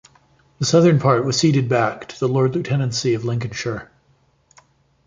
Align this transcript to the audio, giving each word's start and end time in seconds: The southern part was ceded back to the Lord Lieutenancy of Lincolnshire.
The 0.57 0.65
southern 0.65 0.97
part 0.97 1.25
was 1.25 1.37
ceded 1.37 1.69
back 1.69 2.07
to 2.07 2.19
the 2.19 2.27
Lord 2.27 2.55
Lieutenancy 2.55 3.13
of 3.13 3.23
Lincolnshire. 3.23 3.91